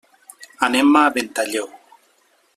Anem 0.67 0.97
a 1.03 1.03
Ventalló. 1.19 1.65